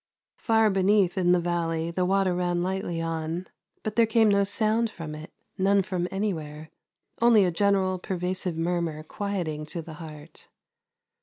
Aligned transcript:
Far 0.39 0.71
beneath 0.71 1.15
in 1.15 1.31
the 1.31 1.39
valley 1.39 1.91
the 1.91 2.05
water 2.07 2.33
ran 2.33 2.63
lightly 2.63 2.99
on, 3.03 3.45
but 3.83 3.95
there 3.95 4.07
came 4.07 4.29
no 4.29 4.43
sound 4.43 4.89
from 4.89 5.13
it, 5.13 5.31
none 5.59 5.83
from 5.83 6.07
anywhere; 6.09 6.71
only 7.21 7.45
a 7.45 7.51
general 7.51 7.99
pervasive 7.99 8.57
murmur 8.57 9.03
quieting 9.03 9.67
to 9.67 9.83
the 9.83 9.93
heart. 10.01 10.47